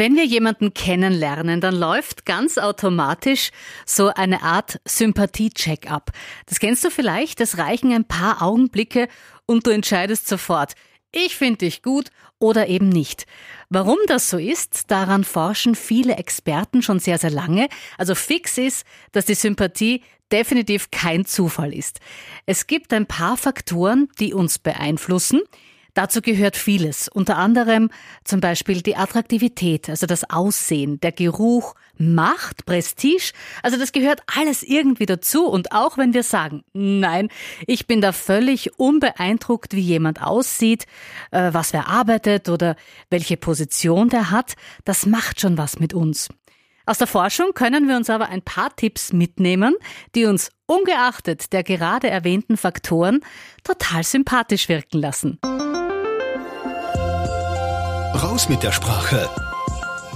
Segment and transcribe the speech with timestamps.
[0.00, 3.50] Wenn wir jemanden kennenlernen, dann läuft ganz automatisch
[3.84, 6.12] so eine Art Sympathie-Check ab.
[6.46, 9.08] Das kennst du vielleicht, es reichen ein paar Augenblicke
[9.44, 10.72] und du entscheidest sofort,
[11.12, 12.08] ich finde dich gut
[12.38, 13.26] oder eben nicht.
[13.68, 17.68] Warum das so ist, daran forschen viele Experten schon sehr, sehr lange.
[17.98, 22.00] Also fix ist, dass die Sympathie definitiv kein Zufall ist.
[22.46, 25.42] Es gibt ein paar Faktoren, die uns beeinflussen.
[25.94, 27.90] Dazu gehört vieles, unter anderem
[28.24, 34.62] zum Beispiel die Attraktivität, also das Aussehen, der Geruch, Macht, Prestige, also das gehört alles
[34.62, 35.46] irgendwie dazu.
[35.46, 37.28] Und auch wenn wir sagen, nein,
[37.66, 40.86] ich bin da völlig unbeeindruckt, wie jemand aussieht,
[41.30, 42.76] äh, was wer arbeitet oder
[43.10, 46.28] welche Position der hat, das macht schon was mit uns.
[46.86, 49.76] Aus der Forschung können wir uns aber ein paar Tipps mitnehmen,
[50.14, 53.20] die uns ungeachtet der gerade erwähnten Faktoren
[53.64, 55.38] total sympathisch wirken lassen.
[58.14, 59.28] Raus mit der Sprache.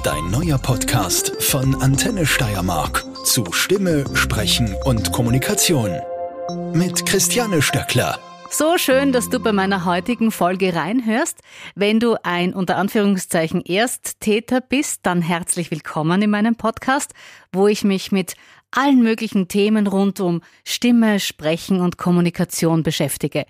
[0.05, 5.91] Dein neuer Podcast von Antenne Steiermark zu Stimme, Sprechen und Kommunikation.
[6.75, 8.19] Mit Christiane Stöckler.
[8.51, 11.41] So schön, dass du bei meiner heutigen Folge reinhörst.
[11.75, 17.15] Wenn du ein unter Anführungszeichen Ersttäter bist, dann herzlich willkommen in meinem Podcast,
[17.53, 18.35] wo ich mich mit
[18.77, 23.47] allen möglichen Themen rund um Stimme, Sprechen und Kommunikation beschäftige.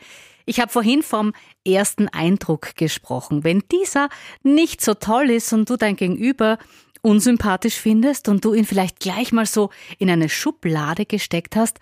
[0.47, 1.33] Ich habe vorhin vom
[1.67, 3.45] ersten Eindruck gesprochen.
[3.45, 4.08] Wenn dieser
[4.42, 6.58] nicht so toll ist und du dein Gegenüber
[7.00, 11.78] unsympathisch findest und du ihn vielleicht gleich mal so in eine Schublade gesteckt hast,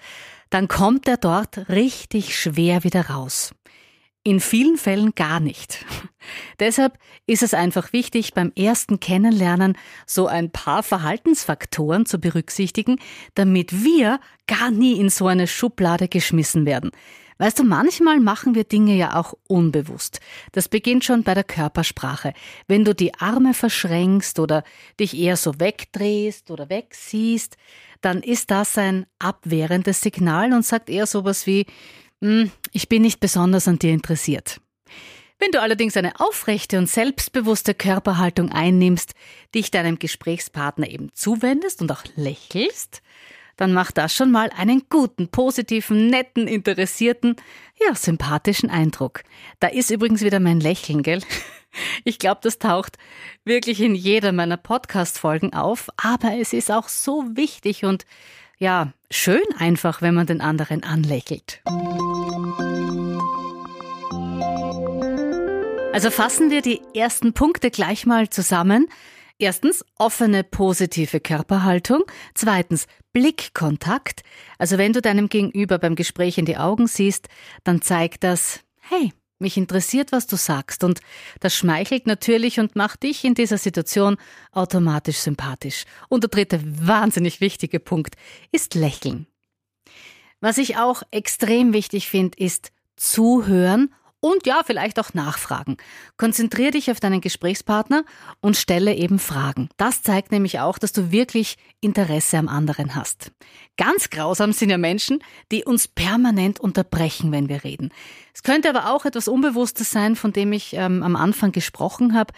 [0.50, 3.52] dann kommt er dort richtig schwer wieder raus.
[4.24, 5.84] In vielen Fällen gar nicht.
[6.60, 13.00] Deshalb ist es einfach wichtig, beim ersten Kennenlernen so ein paar Verhaltensfaktoren zu berücksichtigen,
[13.34, 16.92] damit wir gar nie in so eine Schublade geschmissen werden.
[17.38, 20.20] Weißt du, manchmal machen wir Dinge ja auch unbewusst.
[20.52, 22.34] Das beginnt schon bei der Körpersprache.
[22.68, 24.62] Wenn du die Arme verschränkst oder
[25.00, 27.56] dich eher so wegdrehst oder wegsiehst,
[28.00, 31.66] dann ist das ein abwehrendes Signal und sagt eher sowas wie,
[32.72, 34.60] ich bin nicht besonders an dir interessiert.
[35.38, 39.14] Wenn du allerdings eine aufrechte und selbstbewusste Körperhaltung einnimmst,
[39.54, 43.02] dich deinem Gesprächspartner eben zuwendest und auch lächelst,
[43.56, 47.34] dann macht das schon mal einen guten, positiven, netten, interessierten,
[47.84, 49.24] ja, sympathischen Eindruck.
[49.58, 51.20] Da ist übrigens wieder mein Lächeln, gell?
[52.04, 52.98] Ich glaube, das taucht
[53.46, 58.04] wirklich in jeder meiner Podcast-Folgen auf, aber es ist auch so wichtig und
[58.58, 61.62] ja, schön einfach, wenn man den anderen anlächelt.
[65.92, 68.88] Also fassen wir die ersten Punkte gleich mal zusammen.
[69.38, 72.04] Erstens offene positive Körperhaltung.
[72.34, 74.22] Zweitens Blickkontakt.
[74.56, 77.28] Also wenn du deinem Gegenüber beim Gespräch in die Augen siehst,
[77.62, 80.82] dann zeigt das, hey, mich interessiert, was du sagst.
[80.82, 81.00] Und
[81.40, 84.16] das schmeichelt natürlich und macht dich in dieser Situation
[84.50, 85.84] automatisch sympathisch.
[86.08, 88.14] Und der dritte wahnsinnig wichtige Punkt
[88.50, 89.26] ist Lächeln.
[90.40, 93.92] Was ich auch extrem wichtig finde, ist zuhören
[94.22, 95.76] und ja, vielleicht auch nachfragen.
[96.16, 98.04] Konzentriere dich auf deinen Gesprächspartner
[98.40, 99.68] und stelle eben Fragen.
[99.76, 103.32] Das zeigt nämlich auch, dass du wirklich Interesse am anderen hast.
[103.76, 107.90] Ganz grausam sind ja Menschen, die uns permanent unterbrechen, wenn wir reden.
[108.32, 112.32] Es könnte aber auch etwas Unbewusstes sein, von dem ich ähm, am Anfang gesprochen habe.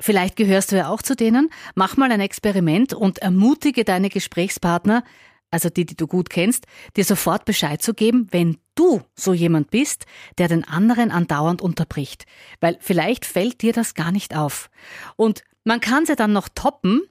[0.00, 1.50] Vielleicht gehörst du ja auch zu denen.
[1.74, 5.04] Mach mal ein Experiment und ermutige deine Gesprächspartner,
[5.50, 6.66] also die, die du gut kennst,
[6.96, 10.04] dir sofort Bescheid zu geben, wenn du so jemand bist,
[10.36, 12.26] der den anderen andauernd unterbricht.
[12.60, 14.70] Weil vielleicht fällt dir das gar nicht auf.
[15.16, 17.02] Und man kann sie dann noch toppen,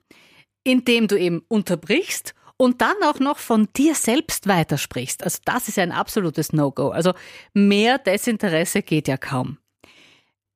[0.63, 5.23] indem du eben unterbrichst und dann auch noch von dir selbst weitersprichst.
[5.23, 6.89] Also das ist ein absolutes No-Go.
[6.89, 7.13] Also
[7.53, 9.57] mehr Desinteresse geht ja kaum.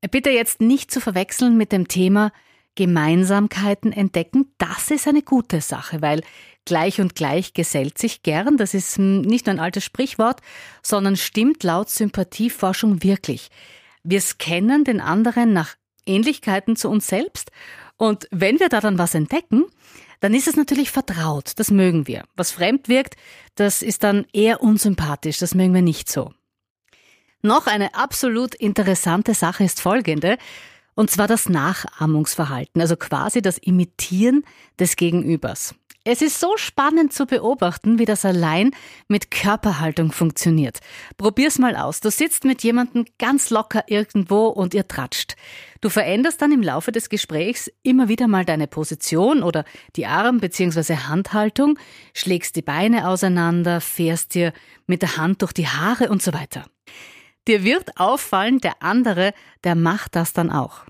[0.09, 2.31] Bitte jetzt nicht zu verwechseln mit dem Thema
[2.75, 4.53] Gemeinsamkeiten entdecken.
[4.57, 6.21] Das ist eine gute Sache, weil
[6.65, 10.41] Gleich und gleich gesellt sich gern, das ist hm, nicht nur ein altes Sprichwort,
[10.83, 13.49] sondern stimmt laut Sympathieforschung wirklich.
[14.03, 17.51] Wir scannen den anderen nach Ähnlichkeiten zu uns selbst
[17.97, 19.65] und wenn wir da dann was entdecken,
[20.19, 22.25] dann ist es natürlich vertraut, das mögen wir.
[22.35, 23.15] Was fremd wirkt,
[23.55, 26.31] das ist dann eher unsympathisch, das mögen wir nicht so.
[27.41, 30.37] Noch eine absolut interessante Sache ist folgende,
[30.95, 34.43] und zwar das Nachahmungsverhalten, also quasi das Imitieren
[34.79, 35.75] des Gegenübers.
[36.03, 38.71] Es ist so spannend zu beobachten, wie das allein
[39.07, 40.79] mit Körperhaltung funktioniert.
[41.17, 41.99] Probier's mal aus.
[41.99, 45.35] Du sitzt mit jemandem ganz locker irgendwo und ihr tratscht.
[45.79, 49.63] Du veränderst dann im Laufe des Gesprächs immer wieder mal deine Position oder
[49.95, 50.95] die Arm- bzw.
[50.95, 51.77] Handhaltung,
[52.15, 54.53] schlägst die Beine auseinander, fährst dir
[54.87, 56.65] mit der Hand durch die Haare und so weiter.
[57.47, 59.33] Dir wird auffallen, der andere,
[59.63, 60.85] der macht das dann auch.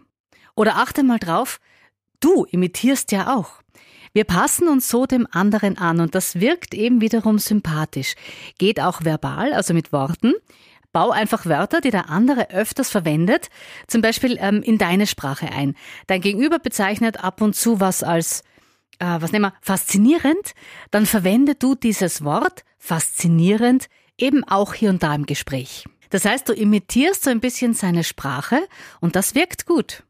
[0.55, 1.59] Oder achte mal drauf,
[2.21, 3.61] Du imitierst ja auch.
[4.13, 8.13] Wir passen uns so dem anderen an und das wirkt eben wiederum sympathisch.
[8.59, 10.33] Geht auch verbal, also mit Worten.
[10.91, 13.49] Bau einfach Wörter, die der andere öfters verwendet,
[13.87, 15.75] zum Beispiel ähm, in deine Sprache ein.
[16.07, 18.41] Dein Gegenüber bezeichnet ab und zu was als,
[18.99, 20.53] äh, was nehmen wir, faszinierend.
[20.91, 23.87] Dann verwende du dieses Wort, faszinierend,
[24.17, 25.85] eben auch hier und da im Gespräch.
[26.11, 28.59] Das heißt, du imitierst so ein bisschen seine Sprache
[28.99, 30.03] und das wirkt gut.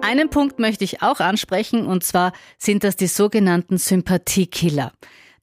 [0.00, 4.92] Einen Punkt möchte ich auch ansprechen, und zwar sind das die sogenannten Sympathiekiller.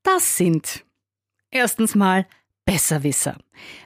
[0.02, 0.84] Das sind
[1.52, 2.26] erstens mal
[2.66, 3.38] Besserwisser.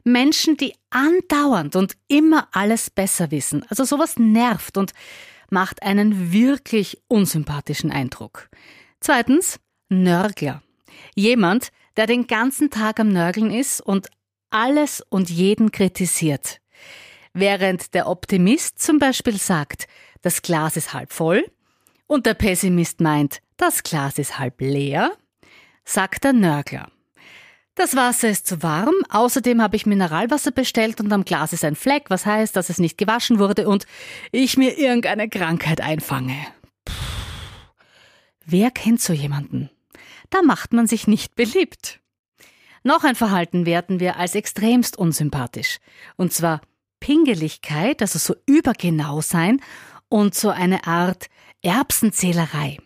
[0.06, 3.66] Menschen, die andauernd und immer alles besser wissen.
[3.68, 4.94] Also sowas nervt und
[5.50, 8.50] macht einen wirklich unsympathischen Eindruck.
[9.02, 9.60] Zweitens,
[9.90, 10.62] Nörgler.
[11.16, 14.08] Jemand, der den ganzen Tag am Nörgeln ist und
[14.50, 16.60] alles und jeden kritisiert.
[17.34, 19.88] Während der Optimist zum Beispiel sagt,
[20.22, 21.46] das Glas ist halb voll
[22.08, 25.12] und der Pessimist meint, das Glas ist halb leer,
[25.86, 26.92] sagt der Nörgler.
[27.76, 31.76] Das Wasser ist zu warm, außerdem habe ich Mineralwasser bestellt und am Glas ist ein
[31.76, 33.86] Fleck, was heißt, dass es nicht gewaschen wurde und
[34.32, 36.36] ich mir irgendeine Krankheit einfange.
[36.84, 36.94] Puh.
[38.46, 39.70] Wer kennt so jemanden?
[40.30, 42.00] Da macht man sich nicht beliebt.
[42.84, 45.78] Noch ein Verhalten werten wir als extremst unsympathisch.
[46.16, 46.62] Und zwar
[47.00, 49.62] Pingeligkeit, also so übergenau sein
[50.08, 51.28] und so eine Art
[51.62, 52.78] Erbsenzählerei.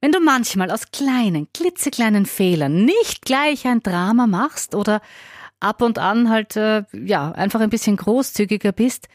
[0.00, 5.00] Wenn du manchmal aus kleinen, klitzekleinen Fehlern nicht gleich ein Drama machst oder
[5.60, 9.08] ab und an halt, äh, ja, einfach ein bisschen großzügiger bist,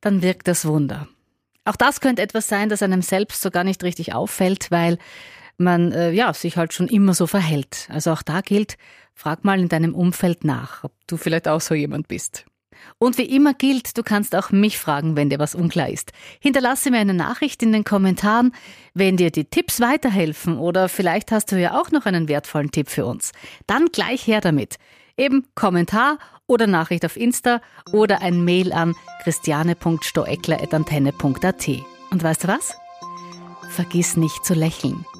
[0.00, 1.08] dann wirkt das Wunder.
[1.64, 4.98] Auch das könnte etwas sein, das einem selbst so gar nicht richtig auffällt, weil
[5.58, 7.88] man, äh, ja, sich halt schon immer so verhält.
[7.90, 8.76] Also auch da gilt,
[9.14, 12.46] frag mal in deinem Umfeld nach, ob du vielleicht auch so jemand bist.
[12.98, 16.10] Und wie immer gilt, du kannst auch mich fragen, wenn dir was unklar ist.
[16.40, 18.52] Hinterlasse mir eine Nachricht in den Kommentaren,
[18.94, 22.90] wenn dir die Tipps weiterhelfen oder vielleicht hast du ja auch noch einen wertvollen Tipp
[22.90, 23.32] für uns.
[23.66, 24.76] Dann gleich her damit.
[25.16, 27.60] Eben Kommentar oder Nachricht auf Insta
[27.92, 31.68] oder ein Mail an christiane.stoeckler.antenne.at.
[32.10, 32.76] Und weißt du was?
[33.70, 35.06] Vergiss nicht zu lächeln.